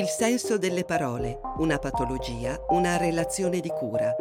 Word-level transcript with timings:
Il 0.00 0.08
senso 0.08 0.56
delle 0.56 0.86
parole, 0.86 1.40
una 1.58 1.76
patologia, 1.78 2.58
una 2.70 2.96
relazione 2.96 3.60
di 3.60 3.68
cura. 3.68 4.16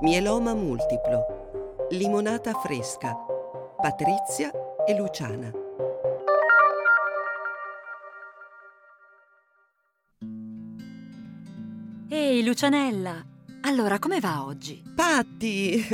Mieloma 0.00 0.54
multiplo. 0.54 1.88
Limonata 1.90 2.52
fresca. 2.52 3.16
Patrizia 3.76 4.52
e 4.86 4.94
Luciana. 4.94 5.50
Ehi, 12.08 12.44
Lucianella! 12.44 13.26
Allora, 13.62 13.98
come 13.98 14.20
va 14.20 14.44
oggi? 14.44 14.84
Patti! 14.94 15.84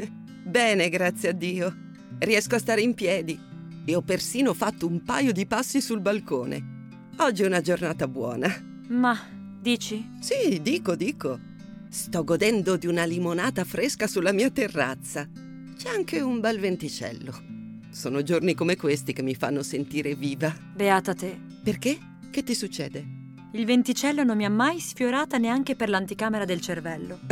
Bene, 0.44 0.90
grazie 0.90 1.30
a 1.30 1.32
Dio. 1.32 1.74
Riesco 2.18 2.56
a 2.56 2.58
stare 2.58 2.82
in 2.82 2.92
piedi 2.92 3.40
e 3.86 3.96
ho 3.96 4.02
persino 4.02 4.52
fatto 4.52 4.86
un 4.86 5.02
paio 5.02 5.32
di 5.32 5.46
passi 5.46 5.80
sul 5.80 6.02
balcone. 6.02 6.74
Oggi 7.18 7.44
è 7.44 7.46
una 7.46 7.62
giornata 7.62 8.06
buona. 8.06 8.54
Ma, 8.88 9.18
dici? 9.58 10.06
Sì, 10.20 10.60
dico, 10.60 10.94
dico. 10.94 11.40
Sto 11.88 12.24
godendo 12.24 12.76
di 12.76 12.86
una 12.86 13.04
limonata 13.04 13.64
fresca 13.64 14.06
sulla 14.06 14.32
mia 14.32 14.50
terrazza. 14.50 15.26
C'è 15.78 15.88
anche 15.88 16.20
un 16.20 16.40
bel 16.40 16.60
venticello. 16.60 17.32
Sono 17.90 18.22
giorni 18.22 18.52
come 18.52 18.76
questi 18.76 19.14
che 19.14 19.22
mi 19.22 19.34
fanno 19.34 19.62
sentire 19.62 20.14
viva. 20.14 20.54
Beata 20.74 21.14
te. 21.14 21.40
Perché? 21.64 21.98
Che 22.30 22.42
ti 22.42 22.54
succede? 22.54 23.02
Il 23.52 23.64
venticello 23.64 24.22
non 24.22 24.36
mi 24.36 24.44
ha 24.44 24.50
mai 24.50 24.78
sfiorata 24.78 25.38
neanche 25.38 25.74
per 25.74 25.88
l'anticamera 25.88 26.44
del 26.44 26.60
cervello. 26.60 27.20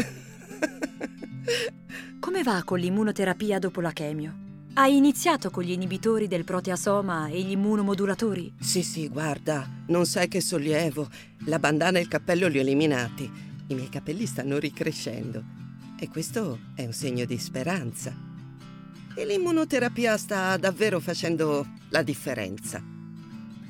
Come 2.18 2.42
va 2.42 2.62
con 2.64 2.78
l'immunoterapia 2.78 3.58
dopo 3.58 3.82
la 3.82 3.92
chemio? 3.92 4.43
Hai 4.76 4.96
iniziato 4.96 5.50
con 5.50 5.62
gli 5.62 5.70
inibitori 5.70 6.26
del 6.26 6.42
proteasoma 6.42 7.28
e 7.28 7.40
gli 7.42 7.52
immunomodulatori? 7.52 8.54
Sì, 8.58 8.82
sì, 8.82 9.08
guarda, 9.08 9.64
non 9.86 10.04
sai 10.04 10.26
che 10.26 10.40
sollievo. 10.40 11.08
La 11.44 11.60
bandana 11.60 11.98
e 11.98 12.00
il 12.00 12.08
cappello 12.08 12.48
li 12.48 12.58
ho 12.58 12.60
eliminati. 12.60 13.30
I 13.68 13.74
miei 13.74 13.88
capelli 13.88 14.26
stanno 14.26 14.58
ricrescendo. 14.58 15.44
E 15.96 16.08
questo 16.08 16.58
è 16.74 16.84
un 16.84 16.92
segno 16.92 17.24
di 17.24 17.38
speranza. 17.38 18.12
E 19.14 19.24
l'immunoterapia 19.24 20.16
sta 20.16 20.56
davvero 20.56 20.98
facendo 20.98 21.64
la 21.90 22.02
differenza. 22.02 22.82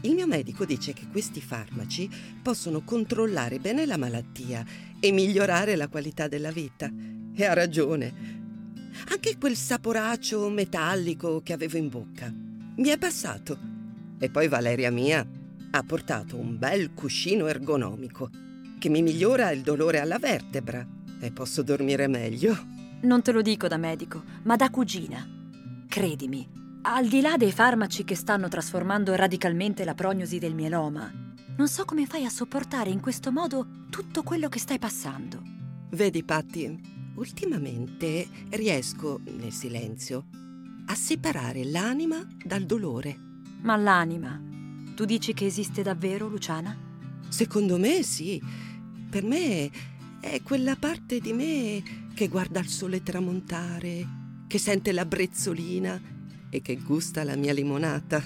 Il 0.00 0.14
mio 0.14 0.27
medico 0.27 0.64
dice 0.64 0.94
che 0.94 1.08
questi 1.12 1.42
farmaci 1.42 2.08
possono 2.42 2.83
controllare 2.83 3.58
bene 3.58 3.84
la 3.84 3.98
malattia 3.98 4.64
e 4.98 5.12
migliorare 5.12 5.77
la 5.77 5.89
qualità 5.89 6.28
della 6.28 6.50
vita. 6.50 6.91
E 7.34 7.44
ha 7.44 7.52
ragione. 7.52 8.43
Anche 9.10 9.36
quel 9.38 9.56
saporaccio 9.56 10.48
metallico 10.48 11.40
che 11.42 11.52
avevo 11.52 11.76
in 11.76 11.88
bocca 11.88 12.32
mi 12.76 12.88
è 12.88 12.98
passato. 12.98 13.58
E 14.18 14.30
poi 14.30 14.48
Valeria 14.48 14.90
mia 14.90 15.26
ha 15.70 15.82
portato 15.82 16.36
un 16.36 16.58
bel 16.58 16.92
cuscino 16.94 17.46
ergonomico 17.46 18.30
che 18.78 18.88
mi 18.88 19.02
migliora 19.02 19.50
il 19.50 19.62
dolore 19.62 20.00
alla 20.00 20.18
vertebra 20.18 20.86
e 21.20 21.32
posso 21.32 21.62
dormire 21.62 22.06
meglio. 22.06 22.56
Non 23.02 23.22
te 23.22 23.32
lo 23.32 23.42
dico 23.42 23.68
da 23.68 23.76
medico, 23.76 24.22
ma 24.44 24.56
da 24.56 24.70
cugina. 24.70 25.26
Credimi, 25.88 26.48
al 26.82 27.06
di 27.06 27.20
là 27.20 27.36
dei 27.36 27.52
farmaci 27.52 28.04
che 28.04 28.14
stanno 28.14 28.48
trasformando 28.48 29.14
radicalmente 29.14 29.84
la 29.84 29.94
prognosi 29.94 30.38
del 30.38 30.54
mieloma, 30.54 31.10
non 31.56 31.68
so 31.68 31.84
come 31.84 32.06
fai 32.06 32.24
a 32.24 32.30
sopportare 32.30 32.90
in 32.90 33.00
questo 33.00 33.30
modo 33.30 33.66
tutto 33.88 34.22
quello 34.22 34.48
che 34.48 34.58
stai 34.58 34.78
passando. 34.78 35.40
Vedi, 35.90 36.24
Patti, 36.24 36.93
Ultimamente 37.16 38.26
riesco, 38.50 39.20
nel 39.24 39.52
silenzio, 39.52 40.24
a 40.86 40.94
separare 40.96 41.64
l'anima 41.64 42.26
dal 42.44 42.64
dolore. 42.64 43.16
Ma 43.62 43.76
l'anima? 43.76 44.40
Tu 44.96 45.04
dici 45.04 45.32
che 45.32 45.46
esiste 45.46 45.82
davvero, 45.82 46.26
Luciana? 46.26 46.76
Secondo 47.28 47.78
me 47.78 48.02
sì. 48.02 48.42
Per 49.08 49.22
me 49.22 49.70
è 50.20 50.42
quella 50.42 50.74
parte 50.74 51.20
di 51.20 51.33
me 51.33 51.83
che 52.14 52.27
guarda 52.27 52.58
il 52.58 52.68
sole 52.68 53.05
tramontare, 53.05 54.06
che 54.48 54.58
sente 54.58 54.90
la 54.90 55.05
brezzolina 55.05 56.00
e 56.50 56.60
che 56.62 56.77
gusta 56.78 57.22
la 57.22 57.36
mia 57.36 57.52
limonata. 57.52 58.20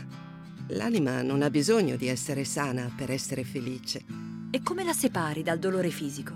L'anima 0.69 1.21
non 1.21 1.43
ha 1.43 1.51
bisogno 1.51 1.97
di 1.97 2.07
essere 2.07 2.45
sana 2.45 2.91
per 2.97 3.11
essere 3.11 3.45
felice. 3.45 4.03
E 4.51 4.63
come 4.63 4.83
la 4.83 4.95
separi 4.95 5.43
dal 5.43 5.59
dolore 5.59 5.91
fisico? 5.91 6.35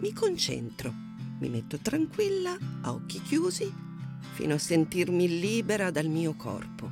Mi 0.00 0.12
concentro 0.12 1.06
mi 1.38 1.48
metto 1.48 1.78
tranquilla, 1.78 2.56
a 2.82 2.92
occhi 2.92 3.20
chiusi, 3.22 3.72
fino 4.32 4.54
a 4.54 4.58
sentirmi 4.58 5.40
libera 5.40 5.90
dal 5.90 6.08
mio 6.08 6.34
corpo, 6.34 6.90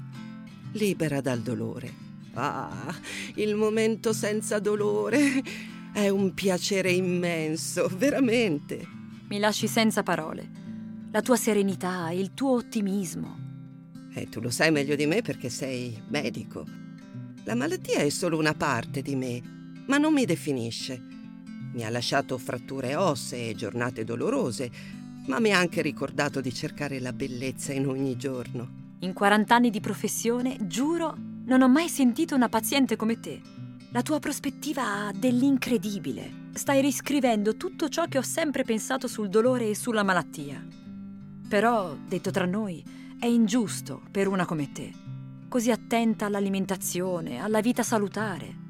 libera 0.73 1.21
dal 1.21 1.41
dolore. 1.41 2.05
Ah, 2.34 2.95
il 3.37 3.55
momento 3.55 4.12
senza 4.12 4.59
dolore 4.59 5.43
è 5.93 6.09
un 6.09 6.35
piacere 6.35 6.91
immenso, 6.91 7.91
veramente. 7.97 8.87
Mi 9.29 9.39
lasci 9.39 9.67
senza 9.67 10.03
parole. 10.03 10.65
La 11.11 11.23
tua 11.23 11.37
serenità, 11.37 12.11
il 12.11 12.35
tuo 12.35 12.56
ottimismo. 12.56 13.45
E 14.12 14.23
eh, 14.23 14.29
tu 14.29 14.41
lo 14.41 14.51
sai 14.51 14.71
meglio 14.71 14.95
di 14.95 15.06
me 15.06 15.23
perché 15.23 15.49
sei 15.49 16.01
medico. 16.09 16.65
La 17.45 17.55
malattia 17.55 17.99
è 17.99 18.09
solo 18.11 18.39
una 18.39 18.55
parte 18.55 19.03
di 19.03 19.15
me, 19.15 19.41
ma 19.87 19.99
non 19.99 20.12
mi 20.12 20.25
definisce. 20.25 21.16
Mi 21.76 21.84
ha 21.84 21.91
lasciato 21.91 22.38
fratture 22.38 22.97
ossee 22.97 23.50
e 23.50 23.54
giornate 23.54 24.03
dolorose, 24.03 24.70
ma 25.26 25.38
mi 25.41 25.53
ha 25.53 25.59
anche 25.59 25.82
ricordato 25.82 26.41
di 26.41 26.50
cercare 26.50 27.00
la 27.00 27.12
bellezza 27.12 27.75
in 27.75 27.87
ogni 27.87 28.16
giorno. 28.16 28.94
In 29.00 29.12
40 29.12 29.54
anni 29.54 29.69
di 29.69 29.81
professione, 29.81 30.56
giuro, 30.62 31.14
non 31.44 31.60
ho 31.60 31.69
mai 31.69 31.91
sentito 31.91 32.34
una 32.34 32.48
paziente 32.48 32.97
come 32.97 33.20
te. 33.20 33.42
La 33.91 34.00
tua 34.00 34.19
prospettiva 34.20 35.06
ha 35.06 35.12
dell'incredibile. 35.12 36.44
Stai 36.54 36.81
riscrivendo 36.81 37.59
tutto 37.59 37.91
ciò 37.91 38.06
che 38.06 38.16
ho 38.16 38.22
sempre 38.22 38.64
pensato 38.64 39.06
sul 39.06 39.28
dolore 39.28 39.69
e 39.69 39.75
sulla 39.75 40.03
malattia. 40.03 40.64
Però, 41.47 41.94
detto 42.08 42.31
tra 42.31 42.47
noi, 42.47 42.82
è 43.19 43.26
ingiusto 43.26 44.00
per 44.10 44.28
una 44.28 44.47
come 44.47 44.72
te, 44.72 44.91
così 45.47 45.70
attenta 45.70 46.25
all'alimentazione, 46.25 47.38
alla 47.38 47.60
vita 47.60 47.82
salutare. 47.82 48.64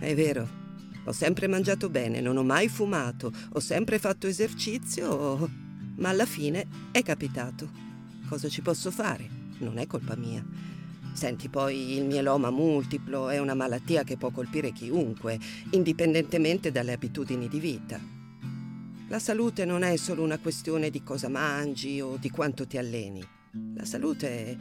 È 0.00 0.12
vero, 0.16 0.60
ho 1.04 1.12
sempre 1.12 1.46
mangiato 1.48 1.88
bene, 1.88 2.20
non 2.20 2.36
ho 2.36 2.44
mai 2.44 2.68
fumato, 2.68 3.32
ho 3.52 3.60
sempre 3.60 3.98
fatto 3.98 4.26
esercizio, 4.26 5.48
ma 5.96 6.08
alla 6.08 6.26
fine 6.26 6.66
è 6.92 7.02
capitato. 7.02 7.70
Cosa 8.28 8.48
ci 8.48 8.62
posso 8.62 8.90
fare? 8.90 9.28
Non 9.58 9.78
è 9.78 9.86
colpa 9.86 10.16
mia. 10.16 10.44
Senti, 11.12 11.48
poi 11.48 11.96
il 11.96 12.04
mieloma 12.04 12.50
multiplo 12.50 13.28
è 13.28 13.38
una 13.38 13.54
malattia 13.54 14.02
che 14.02 14.16
può 14.16 14.30
colpire 14.30 14.72
chiunque, 14.72 15.38
indipendentemente 15.72 16.70
dalle 16.70 16.92
abitudini 16.92 17.48
di 17.48 17.60
vita. 17.60 18.00
La 19.08 19.18
salute 19.18 19.66
non 19.66 19.82
è 19.82 19.96
solo 19.96 20.22
una 20.22 20.38
questione 20.38 20.88
di 20.88 21.02
cosa 21.02 21.28
mangi 21.28 22.00
o 22.00 22.16
di 22.16 22.30
quanto 22.30 22.66
ti 22.66 22.78
alleni. 22.78 23.22
La 23.74 23.84
salute 23.84 24.56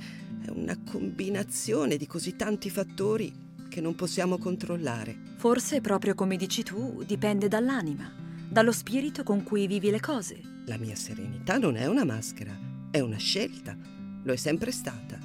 è 0.45 0.49
una 0.49 0.77
combinazione 0.83 1.95
di 1.95 2.05
così 2.05 2.35
tanti 2.35 2.69
fattori 2.69 3.31
che 3.71 3.79
non 3.79 3.95
possiamo 3.95 4.37
controllare. 4.37 5.17
Forse, 5.37 5.79
proprio 5.79 6.13
come 6.13 6.35
dici 6.35 6.61
tu, 6.61 7.03
dipende 7.05 7.47
dall'anima, 7.47 8.11
dallo 8.49 8.73
spirito 8.73 9.23
con 9.23 9.43
cui 9.43 9.65
vivi 9.65 9.89
le 9.89 10.01
cose. 10.01 10.41
La 10.65 10.77
mia 10.77 10.95
serenità 10.95 11.57
non 11.57 11.77
è 11.77 11.85
una 11.85 12.03
maschera, 12.03 12.51
è 12.91 12.99
una 12.99 13.15
scelta. 13.15 13.77
Lo 14.23 14.33
è 14.33 14.35
sempre 14.35 14.71
stata. 14.71 15.17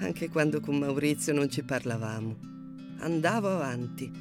Anche 0.00 0.28
quando 0.28 0.60
con 0.60 0.76
Maurizio 0.76 1.32
non 1.32 1.48
ci 1.48 1.62
parlavamo. 1.62 2.36
Andavo 2.98 3.48
avanti. 3.48 4.12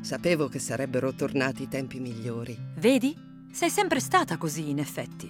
Sapevo 0.00 0.46
che 0.46 0.60
sarebbero 0.60 1.12
tornati 1.12 1.64
i 1.64 1.68
tempi 1.68 1.98
migliori. 1.98 2.56
Vedi? 2.76 3.14
Sei 3.50 3.68
sempre 3.68 3.98
stata 3.98 4.36
così, 4.36 4.70
in 4.70 4.78
effetti. 4.78 5.28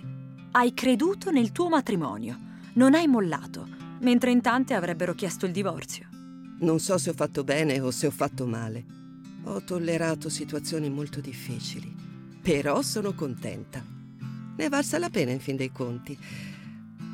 Hai 0.50 0.74
creduto 0.74 1.30
nel 1.30 1.52
tuo 1.52 1.70
matrimonio, 1.70 2.38
non 2.74 2.92
hai 2.92 3.06
mollato, 3.06 3.66
mentre 4.00 4.30
in 4.30 4.42
tante 4.42 4.74
avrebbero 4.74 5.14
chiesto 5.14 5.46
il 5.46 5.52
divorzio. 5.52 6.19
Non 6.62 6.78
so 6.78 6.98
se 6.98 7.08
ho 7.08 7.14
fatto 7.14 7.42
bene 7.42 7.80
o 7.80 7.90
se 7.90 8.06
ho 8.06 8.10
fatto 8.10 8.46
male. 8.46 8.84
Ho 9.44 9.62
tollerato 9.62 10.28
situazioni 10.28 10.90
molto 10.90 11.20
difficili, 11.20 11.90
però 12.42 12.82
sono 12.82 13.14
contenta. 13.14 13.82
Ne 14.56 14.64
è 14.66 14.68
valsa 14.68 14.98
la 14.98 15.08
pena 15.08 15.30
in 15.30 15.40
fin 15.40 15.56
dei 15.56 15.72
conti. 15.72 16.18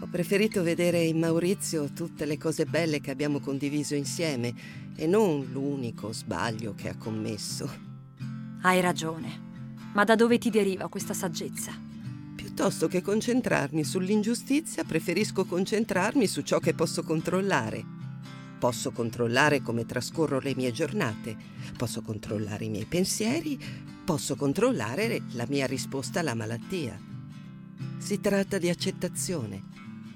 Ho 0.00 0.08
preferito 0.10 0.64
vedere 0.64 1.00
in 1.04 1.20
Maurizio 1.20 1.92
tutte 1.92 2.24
le 2.24 2.36
cose 2.38 2.64
belle 2.64 3.00
che 3.00 3.12
abbiamo 3.12 3.38
condiviso 3.38 3.94
insieme 3.94 4.52
e 4.96 5.06
non 5.06 5.46
l'unico 5.52 6.12
sbaglio 6.12 6.74
che 6.74 6.88
ha 6.88 6.96
commesso. 6.96 7.70
Hai 8.62 8.80
ragione. 8.80 9.44
Ma 9.94 10.02
da 10.02 10.16
dove 10.16 10.38
ti 10.38 10.50
deriva 10.50 10.88
questa 10.88 11.14
saggezza? 11.14 11.70
Piuttosto 12.34 12.88
che 12.88 13.00
concentrarmi 13.00 13.84
sull'ingiustizia, 13.84 14.82
preferisco 14.82 15.44
concentrarmi 15.44 16.26
su 16.26 16.42
ciò 16.42 16.58
che 16.58 16.74
posso 16.74 17.04
controllare 17.04 17.94
Posso 18.58 18.90
controllare 18.90 19.60
come 19.60 19.84
trascorro 19.84 20.40
le 20.40 20.54
mie 20.54 20.72
giornate, 20.72 21.36
posso 21.76 22.00
controllare 22.00 22.64
i 22.64 22.70
miei 22.70 22.86
pensieri, 22.86 23.58
posso 24.04 24.34
controllare 24.34 25.22
la 25.32 25.44
mia 25.48 25.66
risposta 25.66 26.20
alla 26.20 26.34
malattia. 26.34 26.98
Si 27.98 28.20
tratta 28.20 28.56
di 28.58 28.70
accettazione, 28.70 29.62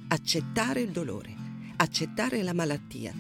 accettare 0.08 0.81
il 0.81 0.90
dolore, 0.90 1.34
accettare 1.76 2.42
la 2.42 2.54
malattia, 2.54 3.12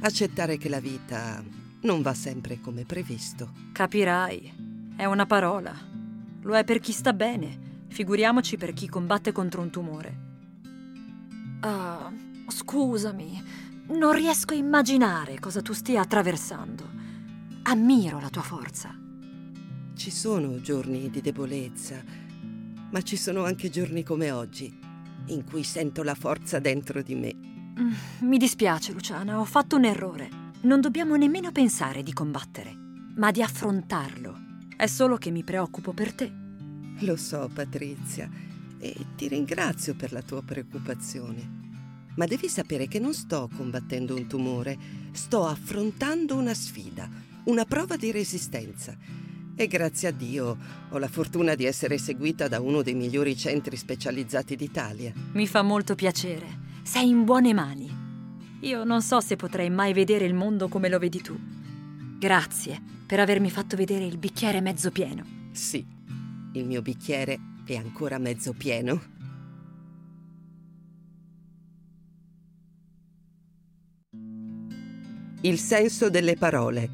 accettare 0.00 0.56
che 0.56 0.68
la 0.68 0.80
vita 0.80 1.44
non 1.82 2.02
va 2.02 2.14
sempre 2.14 2.60
come 2.60 2.84
previsto. 2.84 3.52
Capirai, 3.72 4.94
è 4.96 5.04
una 5.04 5.26
parola. 5.26 5.74
Lo 6.40 6.54
è 6.54 6.64
per 6.64 6.80
chi 6.80 6.92
sta 6.92 7.12
bene, 7.12 7.84
figuriamoci 7.88 8.56
per 8.56 8.72
chi 8.72 8.88
combatte 8.88 9.32
contro 9.32 9.60
un 9.60 9.70
tumore. 9.70 10.18
Ah, 11.60 12.12
scusami, 12.48 13.42
non 13.88 14.12
riesco 14.12 14.52
a 14.52 14.56
immaginare 14.56 15.38
cosa 15.38 15.62
tu 15.62 15.72
stia 15.72 16.00
attraversando. 16.00 16.90
Ammiro 17.62 18.18
la 18.20 18.30
tua 18.30 18.42
forza. 18.42 18.94
Ci 19.94 20.10
sono 20.10 20.60
giorni 20.60 21.08
di 21.08 21.20
debolezza, 21.20 22.02
ma 22.90 23.00
ci 23.02 23.16
sono 23.16 23.44
anche 23.44 23.70
giorni 23.70 24.02
come 24.02 24.30
oggi, 24.30 24.76
in 25.26 25.44
cui 25.44 25.62
sento 25.62 26.02
la 26.02 26.14
forza 26.14 26.58
dentro 26.58 27.02
di 27.02 27.14
me. 27.14 27.34
Mm, 27.34 27.92
mi 28.28 28.38
dispiace, 28.38 28.92
Luciana, 28.92 29.38
ho 29.38 29.44
fatto 29.44 29.76
un 29.76 29.84
errore. 29.84 30.28
Non 30.62 30.80
dobbiamo 30.80 31.14
nemmeno 31.16 31.52
pensare 31.52 32.02
di 32.02 32.12
combattere, 32.12 32.74
ma 33.16 33.30
di 33.30 33.42
affrontarlo. 33.42 34.36
È 34.76 34.86
solo 34.86 35.16
che 35.16 35.30
mi 35.30 35.44
preoccupo 35.44 35.92
per 35.92 36.12
te. 36.12 36.32
Lo 37.00 37.16
so, 37.16 37.48
Patrizia, 37.52 38.28
e 38.78 38.94
ti 39.16 39.28
ringrazio 39.28 39.94
per 39.94 40.12
la 40.12 40.22
tua 40.22 40.42
preoccupazione. 40.42 41.65
Ma 42.16 42.26
devi 42.26 42.48
sapere 42.48 42.88
che 42.88 42.98
non 42.98 43.14
sto 43.14 43.48
combattendo 43.54 44.14
un 44.14 44.26
tumore, 44.26 44.76
sto 45.12 45.46
affrontando 45.46 46.36
una 46.36 46.54
sfida, 46.54 47.08
una 47.44 47.64
prova 47.64 47.96
di 47.96 48.10
resistenza. 48.10 48.96
E 49.54 49.66
grazie 49.66 50.08
a 50.08 50.10
Dio 50.10 50.56
ho 50.90 50.98
la 50.98 51.08
fortuna 51.08 51.54
di 51.54 51.64
essere 51.64 51.96
seguita 51.96 52.48
da 52.48 52.60
uno 52.60 52.82
dei 52.82 52.94
migliori 52.94 53.36
centri 53.36 53.76
specializzati 53.76 54.56
d'Italia. 54.56 55.12
Mi 55.32 55.46
fa 55.46 55.62
molto 55.62 55.94
piacere. 55.94 56.64
Sei 56.82 57.08
in 57.08 57.24
buone 57.24 57.54
mani. 57.54 58.04
Io 58.60 58.84
non 58.84 59.02
so 59.02 59.20
se 59.20 59.36
potrei 59.36 59.70
mai 59.70 59.92
vedere 59.92 60.26
il 60.26 60.34
mondo 60.34 60.68
come 60.68 60.88
lo 60.88 60.98
vedi 60.98 61.20
tu. 61.20 61.38
Grazie 62.18 62.94
per 63.06 63.20
avermi 63.20 63.50
fatto 63.50 63.76
vedere 63.76 64.04
il 64.04 64.18
bicchiere 64.18 64.60
mezzo 64.60 64.90
pieno. 64.90 65.24
Sì, 65.52 65.84
il 66.52 66.64
mio 66.64 66.82
bicchiere 66.82 67.38
è 67.64 67.76
ancora 67.76 68.18
mezzo 68.18 68.52
pieno. 68.52 69.14
Il 75.46 75.60
senso 75.60 76.10
delle 76.10 76.34
parole. 76.34 76.90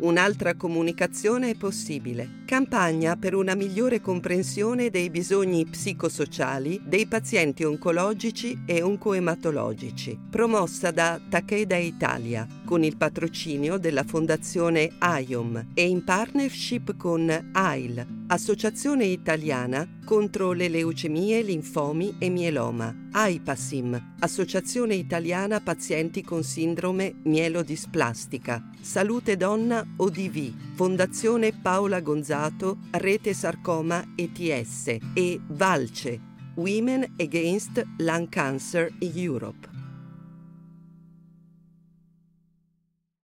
Un'altra 0.00 0.56
comunicazione 0.56 1.48
è 1.48 1.54
possibile. 1.54 2.42
Campagna 2.44 3.16
per 3.16 3.34
una 3.34 3.54
migliore 3.54 4.02
comprensione 4.02 4.90
dei 4.90 5.08
bisogni 5.08 5.64
psicosociali 5.64 6.82
dei 6.84 7.06
pazienti 7.06 7.64
oncologici 7.64 8.64
e 8.66 8.82
oncoematologici, 8.82 10.20
promossa 10.28 10.90
da 10.90 11.18
Takeda 11.30 11.76
Italia 11.76 12.46
con 12.66 12.82
il 12.82 12.96
patrocinio 12.96 13.78
della 13.78 14.02
Fondazione 14.02 14.90
IOM 15.00 15.68
e 15.72 15.86
in 15.86 16.02
partnership 16.02 16.96
con 16.96 17.50
AIL, 17.52 18.24
Associazione 18.26 19.04
Italiana 19.04 19.88
contro 20.04 20.50
le 20.52 20.68
leucemie, 20.68 21.42
linfomi 21.42 22.16
e 22.18 22.28
mieloma, 22.28 23.08
AIPASIM, 23.12 24.16
Associazione 24.18 24.96
Italiana 24.96 25.60
Pazienti 25.60 26.22
con 26.22 26.42
Sindrome 26.42 27.14
Mielodisplastica, 27.22 28.70
Salute 28.80 29.36
Donna 29.36 29.86
ODV, 29.96 30.74
Fondazione 30.74 31.52
Paola 31.52 32.00
Gonzato, 32.00 32.78
Rete 32.90 33.32
Sarcoma 33.32 34.04
ETS 34.16 34.96
e 35.14 35.40
VALCE, 35.46 36.20
Women 36.56 37.14
Against 37.18 37.86
Lung 37.98 38.28
Cancer 38.28 38.92
Europe. 38.98 39.75